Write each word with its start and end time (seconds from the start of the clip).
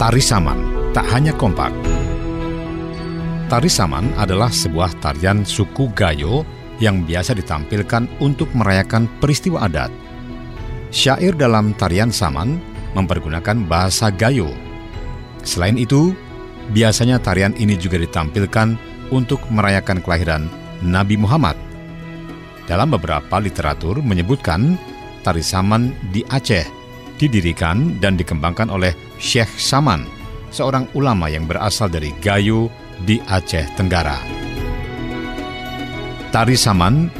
Tari 0.00 0.16
Saman 0.16 0.56
tak 0.96 1.04
hanya 1.12 1.28
kompak. 1.36 1.68
Tari 3.52 3.68
Saman 3.68 4.08
adalah 4.16 4.48
sebuah 4.48 4.96
tarian 4.96 5.44
suku 5.44 5.92
Gayo 5.92 6.40
yang 6.80 7.04
biasa 7.04 7.36
ditampilkan 7.36 8.08
untuk 8.16 8.48
merayakan 8.56 9.04
peristiwa 9.20 9.68
adat. 9.68 9.92
Syair 10.88 11.36
dalam 11.36 11.76
tarian 11.76 12.08
Saman 12.08 12.56
mempergunakan 12.96 13.68
bahasa 13.68 14.08
Gayo. 14.08 14.48
Selain 15.44 15.76
itu, 15.76 16.16
biasanya 16.72 17.20
tarian 17.20 17.52
ini 17.60 17.76
juga 17.76 18.00
ditampilkan 18.00 18.80
untuk 19.12 19.44
merayakan 19.52 20.00
kelahiran 20.00 20.48
Nabi 20.80 21.20
Muhammad. 21.20 21.60
Dalam 22.64 22.88
beberapa 22.88 23.36
literatur 23.36 24.00
menyebutkan 24.00 24.80
tari 25.20 25.44
Saman 25.44 25.92
di 26.08 26.24
Aceh 26.24 26.79
didirikan 27.20 28.00
dan 28.00 28.16
dikembangkan 28.16 28.72
oleh 28.72 28.96
Syekh 29.20 29.60
Saman, 29.60 30.08
seorang 30.48 30.88
ulama 30.96 31.28
yang 31.28 31.44
berasal 31.44 31.92
dari 31.92 32.16
Gayo 32.24 32.72
di 33.04 33.20
Aceh 33.28 33.76
Tenggara. 33.76 34.16
Tari 36.32 36.56
Saman 36.56 37.12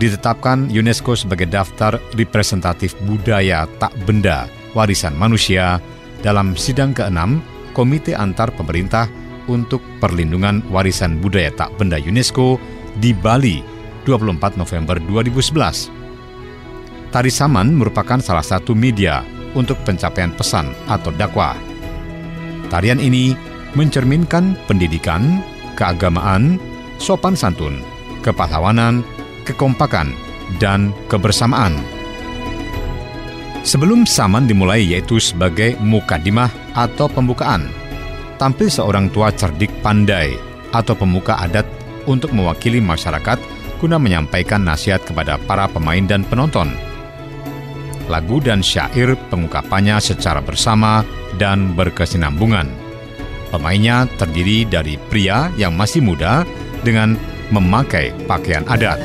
ditetapkan 0.00 0.72
UNESCO 0.72 1.12
sebagai 1.12 1.44
daftar 1.50 2.00
representatif 2.16 2.96
budaya 3.04 3.68
tak 3.76 3.92
benda 4.08 4.48
warisan 4.72 5.12
manusia 5.12 5.82
dalam 6.24 6.56
sidang 6.56 6.96
ke-6 6.96 7.42
Komite 7.76 8.16
Antar 8.16 8.54
Pemerintah 8.54 9.10
untuk 9.50 9.82
Perlindungan 9.98 10.62
Warisan 10.70 11.18
Budaya 11.18 11.50
Tak 11.50 11.74
Benda 11.80 11.98
UNESCO 11.98 12.60
di 13.00 13.10
Bali 13.16 13.64
24 14.06 14.60
November 14.60 14.96
2011. 15.02 15.97
Tari 17.08 17.32
Saman 17.32 17.72
merupakan 17.72 18.20
salah 18.20 18.44
satu 18.44 18.76
media 18.76 19.24
untuk 19.56 19.80
pencapaian 19.80 20.28
pesan 20.28 20.76
atau 20.84 21.08
dakwah. 21.16 21.56
Tarian 22.68 23.00
ini 23.00 23.32
mencerminkan 23.72 24.52
pendidikan, 24.68 25.40
keagamaan, 25.72 26.60
sopan 27.00 27.32
santun, 27.32 27.80
kepahlawanan, 28.20 29.00
kekompakan, 29.48 30.12
dan 30.60 30.92
kebersamaan. 31.08 31.80
Sebelum 33.64 34.04
saman 34.04 34.44
dimulai 34.44 34.84
yaitu 34.84 35.16
sebagai 35.20 35.80
mukadimah 35.80 36.52
atau 36.76 37.08
pembukaan, 37.08 37.68
tampil 38.36 38.68
seorang 38.68 39.08
tua 39.12 39.32
cerdik 39.32 39.72
pandai 39.80 40.36
atau 40.76 40.92
pemuka 40.92 41.40
adat 41.40 41.64
untuk 42.04 42.32
mewakili 42.36 42.80
masyarakat 42.80 43.40
guna 43.80 43.96
menyampaikan 43.96 44.64
nasihat 44.64 45.00
kepada 45.04 45.36
para 45.44 45.68
pemain 45.68 46.04
dan 46.04 46.24
penonton. 46.24 46.87
Lagu 48.08 48.40
dan 48.40 48.64
syair 48.64 49.12
pengungkapannya 49.28 50.00
secara 50.00 50.40
bersama 50.40 51.04
dan 51.36 51.76
berkesinambungan. 51.76 52.66
Pemainnya 53.52 54.08
terdiri 54.16 54.64
dari 54.64 54.96
pria 55.12 55.52
yang 55.60 55.76
masih 55.76 56.00
muda 56.00 56.44
dengan 56.80 57.20
memakai 57.52 58.12
pakaian 58.24 58.64
adat. 58.68 59.00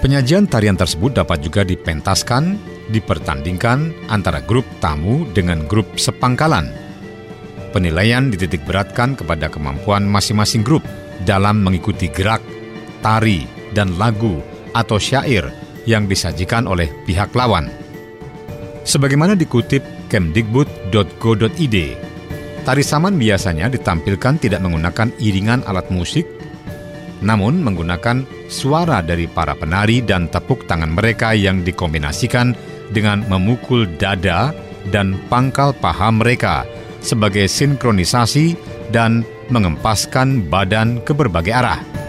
Penyajian 0.00 0.48
tarian 0.48 0.78
tersebut 0.78 1.12
dapat 1.18 1.44
juga 1.44 1.66
dipentaskan, 1.66 2.56
dipertandingkan 2.88 3.92
antara 4.08 4.40
grup 4.40 4.64
tamu 4.80 5.28
dengan 5.36 5.66
grup 5.66 6.00
sepangkalan. 6.00 6.72
Penilaian 7.70 8.32
dititik 8.32 8.66
beratkan 8.66 9.14
kepada 9.14 9.46
kemampuan 9.46 10.08
masing-masing 10.08 10.66
grup 10.66 10.82
dalam 11.22 11.62
mengikuti 11.62 12.10
gerak, 12.10 12.42
tari, 13.04 13.46
dan 13.76 13.94
lagu 13.94 14.42
atau 14.74 14.98
syair 14.98 15.46
yang 15.84 16.08
disajikan 16.08 16.66
oleh 16.68 16.90
pihak 17.04 17.32
lawan. 17.36 17.68
Sebagaimana 18.84 19.36
dikutip 19.36 19.84
kemdikbud.go.id, 20.08 21.76
tari 22.64 22.84
saman 22.84 23.16
biasanya 23.20 23.68
ditampilkan 23.70 24.40
tidak 24.40 24.60
menggunakan 24.64 25.12
iringan 25.20 25.62
alat 25.68 25.86
musik 25.92 26.40
namun 27.20 27.60
menggunakan 27.60 28.24
suara 28.48 29.04
dari 29.04 29.28
para 29.28 29.52
penari 29.52 30.00
dan 30.00 30.26
tepuk 30.32 30.64
tangan 30.64 30.92
mereka 30.92 31.36
yang 31.36 31.60
dikombinasikan 31.60 32.56
dengan 32.90 33.22
memukul 33.28 33.86
dada 34.00 34.50
dan 34.88 35.20
pangkal 35.28 35.76
paha 35.76 36.08
mereka 36.10 36.64
sebagai 37.04 37.46
sinkronisasi 37.46 38.56
dan 38.88 39.22
mengempaskan 39.52 40.48
badan 40.48 41.00
ke 41.04 41.12
berbagai 41.12 41.52
arah. 41.52 41.99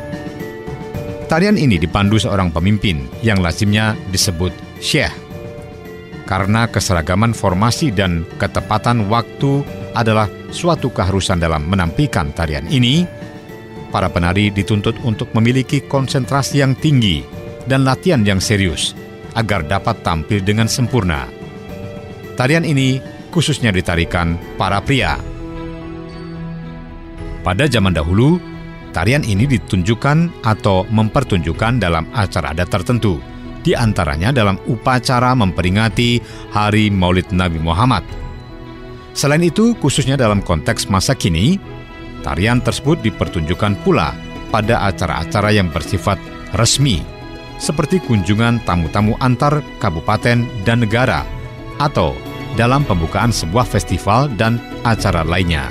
Tarian 1.31 1.56
ini 1.56 1.80
dipandu 1.80 2.19
seorang 2.19 2.52
pemimpin 2.52 3.08
yang 3.24 3.40
lazimnya 3.40 3.96
disebut 4.12 4.52
syekh. 4.84 5.16
Karena 6.28 6.68
keseragaman 6.68 7.31
formasi 7.31 7.88
dan 7.96 8.28
ketepatan 8.36 9.08
waktu 9.08 9.64
adalah 9.96 10.28
suatu 10.52 10.92
keharusan 10.92 11.40
dalam 11.40 11.72
menampilkan 11.72 12.36
tarian 12.36 12.68
ini, 12.68 13.08
para 13.96 14.12
penari 14.12 14.52
dituntut 14.52 15.00
untuk 15.08 15.31
memiliki 15.31 15.80
konsentrasi 15.88 16.59
yang 16.59 16.75
tinggi 16.75 17.24
dan 17.63 17.88
latihan 17.88 18.28
yang 18.28 18.44
serius 18.44 18.92
agar 19.31 19.63
dapat 19.63 20.03
tampil 20.03 20.44
dengan 20.44 20.68
sempurna. 20.68 21.31
Tarian 22.36 22.68
ini 22.68 23.00
khususnya 23.31 23.72
ditarikan 23.72 24.36
para 24.59 24.84
pria. 24.84 25.16
Pada 27.40 27.72
zaman 27.72 27.96
dahulu, 27.96 28.52
tarian 28.91 29.24
ini 29.25 29.47
ditunjukkan 29.47 30.46
atau 30.46 30.85
mempertunjukkan 30.91 31.81
dalam 31.81 32.07
acara 32.13 32.52
adat 32.52 32.69
tertentu, 32.69 33.18
di 33.66 33.74
antaranya 33.74 34.35
dalam 34.35 34.59
upacara 34.68 35.34
memperingati 35.34 36.22
Hari 36.52 36.91
Maulid 36.91 37.31
Nabi 37.34 37.57
Muhammad. 37.57 38.03
Selain 39.12 39.44
itu, 39.44 39.75
khususnya 39.80 40.16
dalam 40.16 40.40
konteks 40.40 40.88
masa 40.88 41.12
kini, 41.16 41.59
Tarian 42.22 42.62
tersebut 42.62 43.01
dipertunjukkan 43.01 43.81
pula 43.81 44.13
pada 44.53 44.85
acara-acara 44.88 45.50
yang 45.51 45.74
bersifat 45.74 46.22
resmi, 46.53 47.01
seperti 47.57 47.97
kunjungan 48.06 48.62
tamu-tamu 48.63 49.18
antar 49.19 49.66
kabupaten 49.81 50.46
dan 50.62 50.78
negara, 50.85 51.25
atau 51.81 52.13
dalam 52.53 52.85
pembukaan 52.85 53.34
sebuah 53.34 53.66
festival 53.66 54.30
dan 54.38 54.62
acara 54.85 55.25
lainnya. 55.25 55.66